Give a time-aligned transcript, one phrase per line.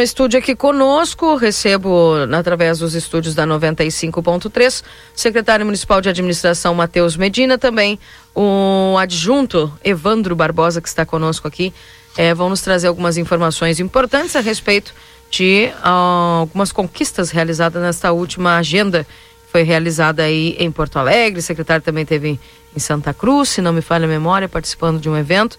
[0.00, 7.58] Estúdio aqui conosco, recebo através dos estúdios da 95.3, secretário municipal de administração Matheus Medina,
[7.58, 7.98] também
[8.32, 11.74] o adjunto Evandro Barbosa, que está conosco aqui.
[12.16, 14.94] É, vão nos trazer algumas informações importantes a respeito
[15.32, 19.04] de uh, algumas conquistas realizadas nesta última agenda
[19.50, 21.40] foi realizada aí em Porto Alegre.
[21.40, 22.38] O secretário também teve
[22.76, 25.58] em Santa Cruz, se não me falha a memória, participando de um evento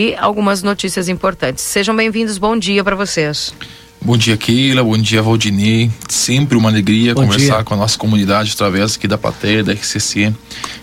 [0.00, 1.62] e algumas notícias importantes.
[1.62, 3.52] Sejam bem-vindos, bom dia para vocês.
[4.00, 4.82] Bom dia, Keila.
[4.82, 5.90] Bom dia, Valdinei.
[6.08, 7.64] Sempre uma alegria Bom conversar dia.
[7.64, 10.32] com a nossa comunidade através aqui da plateia, da RCC.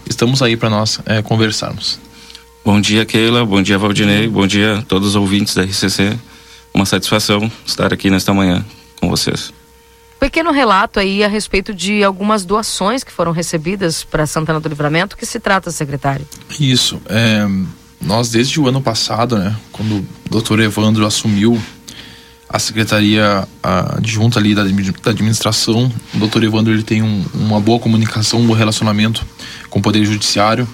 [0.07, 1.99] Estamos aí para nós é, conversarmos.
[2.63, 3.43] Bom dia, Keila.
[3.43, 4.27] Bom dia, Valdinei.
[4.27, 6.15] Bom dia a todos os ouvintes da RCC.
[6.71, 8.63] Uma satisfação estar aqui nesta manhã
[9.01, 9.51] com vocês.
[10.19, 15.17] Pequeno relato aí a respeito de algumas doações que foram recebidas para Santana do Livramento.
[15.17, 16.27] que se trata, secretário?
[16.59, 17.01] Isso.
[17.09, 17.47] É,
[17.99, 21.59] nós, desde o ano passado, né, quando o doutor Evandro assumiu
[22.49, 24.63] a secretaria adjunta ali da,
[25.09, 25.91] administração.
[26.13, 29.25] O doutor Evandro ele tem um, uma boa comunicação, um bom relacionamento
[29.69, 30.67] com o Poder Judiciário.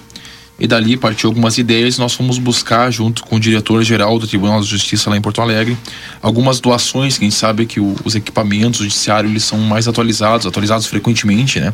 [0.56, 1.98] E dali partiu algumas ideias.
[1.98, 5.76] Nós fomos buscar, junto com o diretor-geral do Tribunal de Justiça lá em Porto Alegre,
[6.22, 7.18] algumas doações.
[7.18, 11.72] Quem sabe que o, os equipamentos judiciários eles são mais atualizados, atualizados frequentemente, né?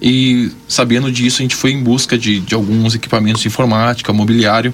[0.00, 4.72] E sabendo disso, a gente foi em busca de, de alguns equipamentos de informática, mobiliário.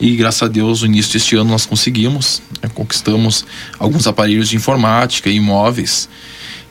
[0.00, 3.44] E graças a Deus, no início deste ano nós conseguimos, né, conquistamos
[3.78, 6.08] alguns aparelhos de informática, imóveis,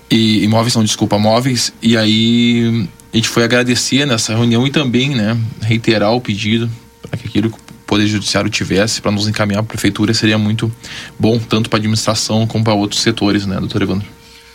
[0.09, 5.09] e imóveis não, desculpa, móveis, e aí a gente foi agradecer nessa reunião e também,
[5.09, 6.69] né, reiterar o pedido
[7.01, 10.13] para que aquilo que o Poder Judiciário tivesse para nos encaminhar para a Prefeitura.
[10.13, 10.71] Seria muito
[11.19, 14.07] bom, tanto para a administração como para outros setores, né, doutor Evandro?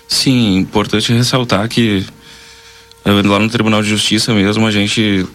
[0.09, 2.05] Sim, importante ressaltar que
[3.05, 5.27] lá no Tribunal de Justiça mesmo a gente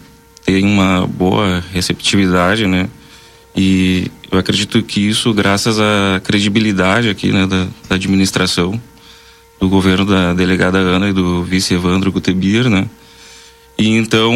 [0.44, 2.88] tem uma boa receptividade, né?
[3.54, 8.80] E eu acredito que isso, graças à credibilidade aqui né, da, da administração,
[9.60, 12.86] do governo da delegada Ana e do vice Evandro Gutebir, né?
[13.76, 14.32] E então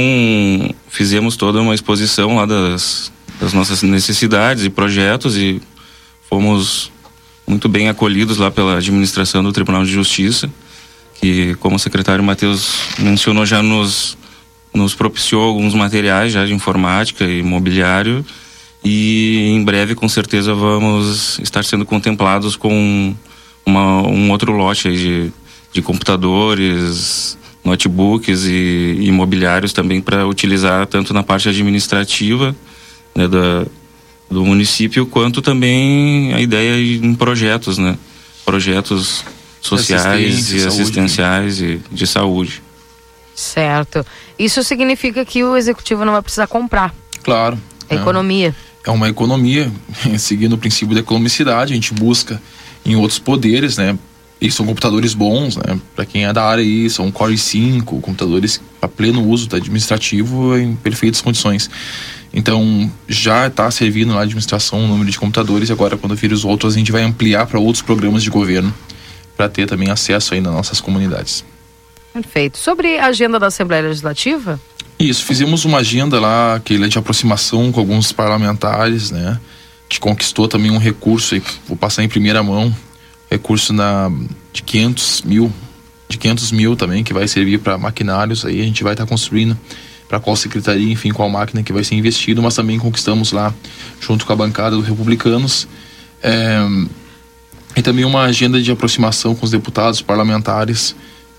[0.89, 5.61] fizemos toda uma exposição lá das, das nossas necessidades e projetos e
[6.28, 6.92] fomos
[7.46, 10.51] muito bem acolhidos lá pela administração do Tribunal de Justiça,
[11.22, 14.18] que como o secretário Matheus mencionou já nos
[14.74, 18.24] nos propiciou alguns materiais já de informática e mobiliário
[18.84, 23.14] e em breve com certeza vamos estar sendo contemplados com
[23.64, 25.33] uma, um outro lote de,
[25.72, 32.56] de computadores, notebooks e imobiliários também para utilizar tanto na parte administrativa
[33.14, 33.64] né, da,
[34.28, 37.96] do município quanto também a ideia em projetos, né?
[38.44, 39.24] Projetos
[39.62, 42.62] sociais e assistenciais e de saúde.
[43.34, 44.05] Certo.
[44.39, 46.95] Isso significa que o executivo não vai precisar comprar.
[47.23, 47.58] Claro.
[47.89, 49.70] É economia é uma economia,
[50.18, 52.40] seguindo o princípio da economicidade, a gente busca
[52.84, 53.96] em outros poderes, né?
[54.40, 55.78] E são computadores bons, né?
[55.95, 59.56] Para quem é da área aí, são Core i5, computadores a pleno uso, tá?
[59.56, 61.70] administrativo em perfeitas condições.
[62.34, 66.45] Então, já está servindo na administração o número de computadores e agora quando vir os
[66.45, 68.74] outros a gente vai ampliar para outros programas de governo
[69.37, 71.45] para ter também acesso aí nas nossas comunidades.
[72.13, 72.59] Perfeito.
[72.59, 74.61] Sobre a agenda da Assembleia Legislativa?
[74.98, 79.39] Isso, fizemos uma agenda lá, aquele de aproximação com alguns parlamentares, né?
[79.39, 82.75] A gente conquistou também um recurso aí, vou passar em primeira mão,
[83.31, 84.11] recurso na,
[84.53, 85.53] de 500 mil,
[86.09, 89.09] de 500 mil também, que vai servir para maquinários aí, a gente vai estar tá
[89.09, 89.59] construindo
[90.09, 93.53] para qual secretaria, enfim, qual máquina que vai ser investido, mas também conquistamos lá,
[93.99, 95.67] junto com a bancada dos republicanos,
[96.23, 96.59] é,
[97.77, 100.94] e também uma agenda de aproximação com os deputados parlamentares,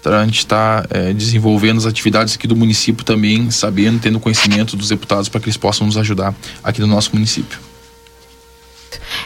[0.05, 4.89] a gente está é, desenvolvendo as atividades aqui do município também, sabendo, tendo conhecimento dos
[4.89, 7.57] deputados para que eles possam nos ajudar aqui no nosso município.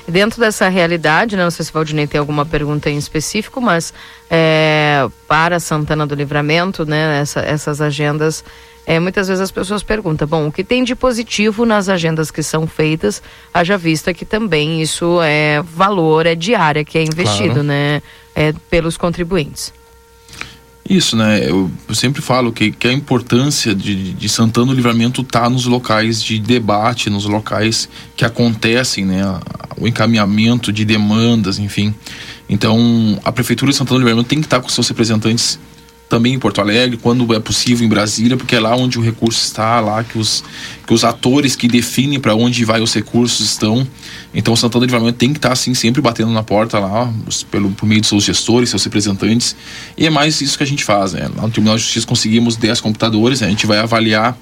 [0.08, 3.94] Dentro dessa realidade, né, não sei se Valdinei tem alguma pergunta em específico, mas
[4.30, 8.44] é, para Santana do Livramento, né, essa, essas agendas,
[8.88, 12.42] é, muitas vezes as pessoas perguntam, bom, o que tem de positivo nas agendas que
[12.42, 13.22] são feitas,
[13.54, 17.64] haja vista que também isso é valor, é diária que é investido, claro.
[17.64, 18.02] né,
[18.34, 19.74] é, pelos contribuintes.
[20.90, 21.50] Isso, né?
[21.50, 26.24] Eu, sempre falo que, que a importância de, de Santana do Livramento está nos locais
[26.24, 29.22] de debate, nos locais que acontecem, né?
[29.78, 31.94] O encaminhamento de demandas, enfim.
[32.48, 35.60] Então, a Prefeitura de Santana do Livramento tem que estar tá com seus representantes
[36.10, 39.44] também em Porto Alegre, quando é possível em Brasília, porque é lá onde o recurso
[39.44, 40.44] está, lá que os,
[40.86, 43.86] que os atores que definem para onde vai os recursos estão.
[44.34, 47.12] Então Santana de Livramento tem que estar tá, assim sempre batendo na porta lá,
[47.52, 49.56] pelo por meio de seus gestores, seus representantes.
[49.98, 51.30] E é mais isso que a gente faz, né?
[51.36, 53.48] Lá no Tribunal de Justiça conseguimos 10 computadores, né?
[53.48, 54.38] a gente vai avaliar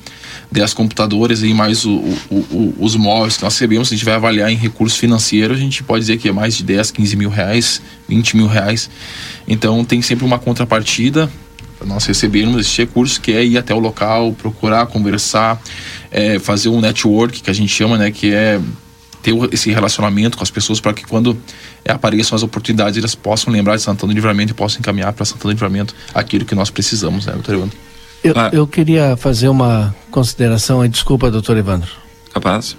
[0.51, 1.95] 10 computadores e mais o,
[2.29, 5.57] o, o, os móveis que nós recebemos, a gente vai avaliar em recurso financeiro, a
[5.57, 8.87] gente pode dizer que é mais de 10, 15 mil reais, 20 mil reais.
[9.47, 11.29] Então tem sempre uma contrapartida
[11.77, 15.61] para nós recebermos esse recurso, que é ir até o local, procurar, conversar,
[16.11, 18.59] é, fazer um network, que a gente chama, né, que é
[19.21, 21.35] ter esse relacionamento com as pessoas para que quando
[21.83, 25.25] é, apareçam as oportunidades elas possam lembrar de Santana do Livramento e possam encaminhar para
[25.25, 27.77] Santana do Livramento aquilo que nós precisamos, né, doutor Evandro?
[28.23, 28.49] Eu, ah.
[28.53, 31.91] eu queria fazer uma consideração desculpa, doutor Evandro.
[32.33, 32.75] Capaz.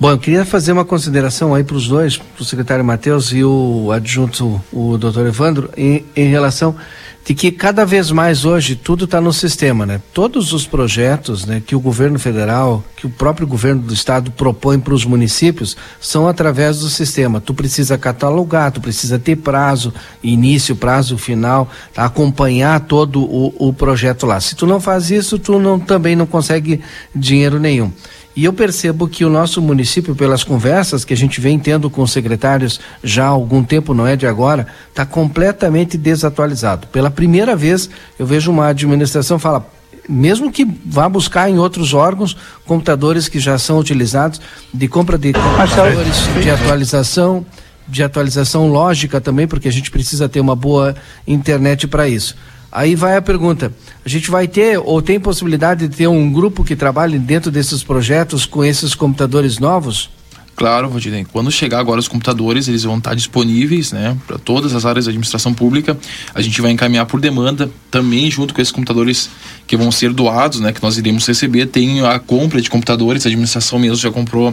[0.00, 3.42] Bom, eu queria fazer uma consideração aí para os dois, para o secretário Matheus e
[3.42, 6.76] o adjunto, o doutor Evandro, em, em relação
[7.24, 10.00] de que cada vez mais hoje tudo está no sistema, né?
[10.14, 14.78] Todos os projetos né, que o governo federal, que o próprio governo do estado propõe
[14.78, 17.40] para os municípios são através do sistema.
[17.40, 19.92] Tu precisa catalogar, tu precisa ter prazo,
[20.22, 22.04] início, prazo final, tá?
[22.04, 24.40] acompanhar todo o, o projeto lá.
[24.40, 26.80] Se tu não faz isso, tu não, também não consegue
[27.12, 27.92] dinheiro nenhum.
[28.38, 32.02] E eu percebo que o nosso município, pelas conversas que a gente vem tendo com
[32.02, 36.86] os secretários já há algum tempo, não é de agora, está completamente desatualizado.
[36.86, 39.68] Pela primeira vez, eu vejo uma administração falar,
[40.08, 44.40] mesmo que vá buscar em outros órgãos computadores que já são utilizados,
[44.72, 47.44] de compra de computadores, de atualização,
[47.88, 50.94] de atualização lógica também, porque a gente precisa ter uma boa
[51.26, 52.36] internet para isso.
[52.70, 53.72] Aí vai a pergunta:
[54.04, 57.82] a gente vai ter ou tem possibilidade de ter um grupo que trabalhe dentro desses
[57.82, 60.10] projetos com esses computadores novos?
[60.58, 61.24] Claro, Valdinei.
[61.24, 65.10] Quando chegar agora os computadores, eles vão estar disponíveis, né, para todas as áreas da
[65.10, 65.96] administração pública.
[66.34, 69.30] A gente vai encaminhar por demanda, também junto com esses computadores
[69.68, 71.66] que vão ser doados, né, que nós iremos receber.
[71.66, 74.52] Tem a compra de computadores, a administração mesmo já comprou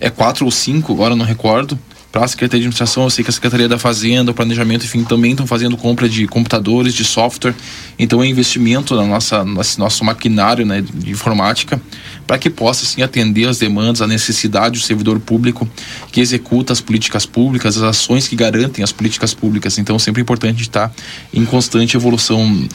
[0.00, 1.78] é quatro ou cinco, agora não recordo
[2.12, 5.02] para a Secretaria de Administração, eu sei que a Secretaria da Fazenda, o Planejamento, enfim,
[5.02, 7.54] também estão fazendo compra de computadores, de software.
[7.98, 11.80] Então é investimento na nossa nosso, nosso maquinário né, de informática
[12.26, 15.66] para que possa assim atender as demandas, a necessidade do servidor público
[16.12, 19.78] que executa as políticas públicas, as ações que garantem as políticas públicas.
[19.78, 20.92] Então sempre é importante estar
[21.32, 22.68] em constante evolução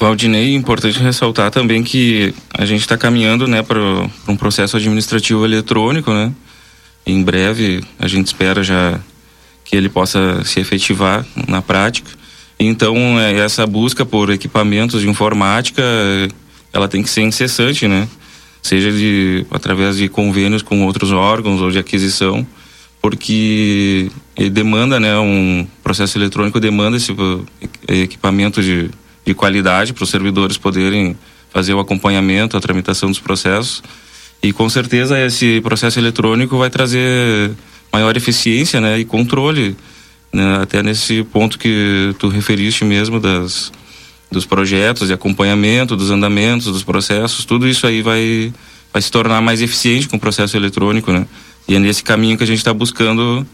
[0.00, 3.78] Valdinei, importante ressaltar também que a gente está caminhando né, para
[4.26, 6.32] um processo administrativo eletrônico, né?
[7.06, 8.98] Em breve a gente espera já
[9.64, 12.10] que ele possa se efetivar na prática.
[12.58, 15.82] Então, é, essa busca por equipamentos de informática,
[16.72, 18.08] ela tem que ser incessante, né?
[18.62, 22.46] Seja de, através de convênios com outros órgãos ou de aquisição,
[23.02, 24.10] porque
[24.52, 25.18] demanda, né?
[25.18, 27.14] Um processo eletrônico demanda esse
[27.88, 28.90] equipamento de,
[29.26, 31.16] de qualidade para os servidores poderem
[31.50, 33.82] fazer o acompanhamento, a tramitação dos processos
[34.44, 37.50] e com certeza esse processo eletrônico vai trazer
[37.90, 39.74] maior eficiência né, e controle,
[40.30, 43.72] né, até nesse ponto que tu referiste mesmo das,
[44.30, 48.52] dos projetos de acompanhamento, dos andamentos, dos processos, tudo isso aí vai,
[48.92, 51.26] vai se tornar mais eficiente com o processo eletrônico, né?
[51.66, 53.46] E é nesse caminho que a gente está buscando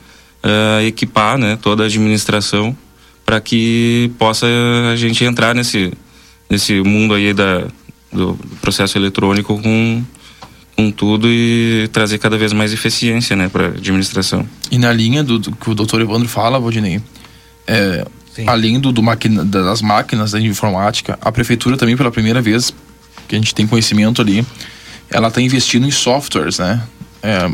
[0.43, 2.77] uh, equipar né, toda a administração
[3.25, 4.49] para que possa
[4.93, 5.93] a gente entrar nesse,
[6.49, 7.69] nesse mundo aí da,
[8.13, 10.03] do processo eletrônico com
[10.81, 14.47] com tudo e trazer cada vez mais eficiência né, para a administração.
[14.71, 17.03] E na linha do, do, que o doutor Evandro fala, Valdinei,
[17.67, 18.07] é,
[18.47, 22.73] além do, do máquina, das máquinas da informática, a prefeitura também pela primeira vez,
[23.29, 24.45] que a gente tem conhecimento ali,
[25.11, 26.83] ela está investindo em softwares, né?
[27.23, 27.51] É,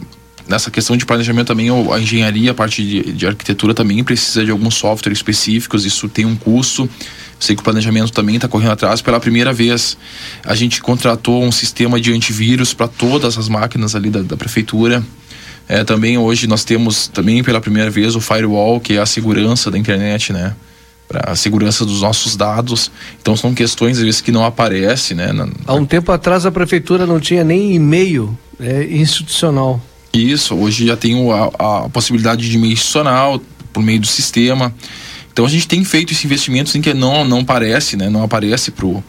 [0.48, 4.50] nessa questão de planejamento também, a engenharia, a parte de, de arquitetura também precisa de
[4.50, 6.88] alguns softwares específicos, isso tem um custo.
[7.38, 9.02] Sei que o planejamento também está correndo atrás.
[9.02, 9.98] Pela primeira vez,
[10.42, 15.04] a gente contratou um sistema de antivírus para todas as máquinas ali da, da prefeitura.
[15.68, 19.70] É, também hoje nós temos também pela primeira vez o firewall, que é a segurança
[19.70, 20.54] da internet, né?
[21.06, 22.90] Para a segurança dos nossos dados.
[23.20, 25.28] Então são questões às vezes que não aparecem, né?
[25.66, 29.80] Há um tempo atrás a prefeitura não tinha nem e-mail é, institucional.
[30.16, 33.40] Isso, hoje já tem a, a possibilidade de institucional
[33.72, 34.74] por meio do sistema.
[35.32, 38.70] Então a gente tem feito esse investimento assim que não não parece, né, não aparece
[38.70, 39.04] pro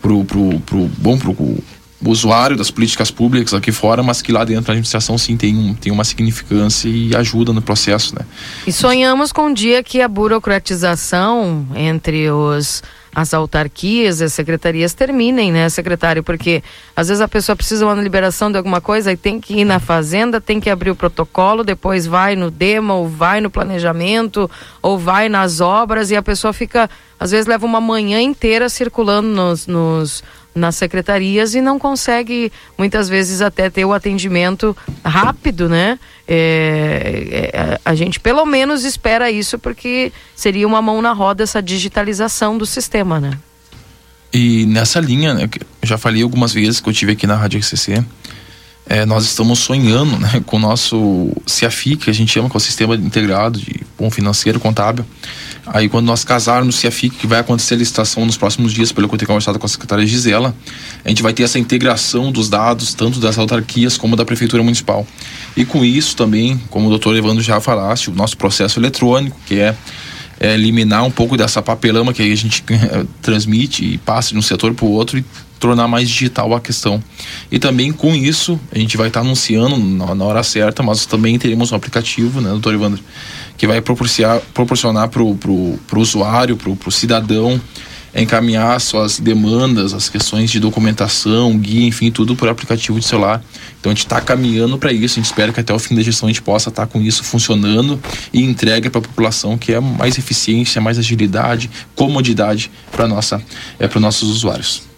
[0.00, 1.34] pro, pro, pro bom pro
[2.04, 5.74] usuário das políticas públicas aqui fora, mas que lá dentro da administração sim tem, um,
[5.74, 8.24] tem uma significância e ajuda no processo, né?
[8.66, 12.82] E sonhamos com um dia que a burocratização entre os
[13.14, 16.22] as autarquias, as secretarias terminem, né, secretário?
[16.22, 16.62] Porque
[16.96, 19.78] às vezes a pessoa precisa uma liberação de alguma coisa e tem que ir na
[19.78, 24.50] fazenda, tem que abrir o protocolo, depois vai no demo, ou vai no planejamento,
[24.80, 26.88] ou vai nas obras e a pessoa fica,
[27.20, 33.08] às vezes leva uma manhã inteira circulando nos, nos nas secretarias e não consegue muitas
[33.08, 35.98] vezes até ter o atendimento rápido, né?
[36.28, 41.62] É, é, a gente pelo menos espera isso porque seria uma mão na roda essa
[41.62, 43.38] digitalização do sistema, né?
[44.32, 45.48] E nessa linha, né,
[45.82, 48.02] já falei algumas vezes que eu tive aqui na Rádio RCC,
[48.86, 52.58] é, nós estamos sonhando né, com o nosso CIAFI, que a gente chama, que é
[52.58, 55.04] o Sistema Integrado de Bom Financeiro Contábil.
[55.66, 59.08] Aí quando nós casarmos no CIAFI, que vai acontecer a licitação nos próximos dias, pelo
[59.08, 60.54] que eu tenho conversado com a secretária Gisela,
[61.04, 65.06] a gente vai ter essa integração dos dados, tanto das autarquias como da Prefeitura Municipal.
[65.56, 69.60] E com isso também, como o doutor Evandro já falaste, o nosso processo eletrônico, que
[69.60, 69.76] é
[70.42, 74.42] é, eliminar um pouco dessa papelama que a gente é, transmite e passa de um
[74.42, 75.24] setor para o outro e
[75.62, 77.02] tornar mais digital a questão.
[77.50, 81.06] E também com isso, a gente vai estar tá anunciando na, na, hora certa, mas
[81.06, 83.00] também teremos um aplicativo, né, doutor Evandro,
[83.56, 87.60] que vai proporcionar, proporcionar para o usuário, para o cidadão,
[88.12, 93.40] encaminhar suas demandas, as questões de documentação, guia, enfim, tudo por aplicativo de celular.
[93.78, 96.02] Então a gente está caminhando para isso, a gente espera que até o fim da
[96.02, 98.02] gestão a gente possa estar tá com isso funcionando
[98.32, 103.40] e entregue para a população que é mais eficiência, mais agilidade, comodidade para nossa
[103.78, 104.91] é para nossos usuários.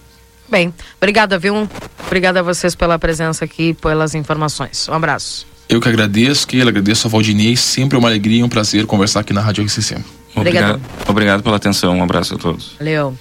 [0.48, 1.68] Bem, obrigada, viu?
[2.06, 4.88] Obrigada a vocês pela presença aqui e pelas informações.
[4.88, 5.46] Um abraço.
[5.68, 9.32] Eu que agradeço, que agradeço a Valdinei, sempre uma alegria e um prazer conversar aqui
[9.32, 9.96] na Rádio RCC.
[10.36, 10.80] Obrigado.
[11.08, 12.74] Obrigado pela atenção, um abraço a todos.
[12.78, 13.16] Valeu.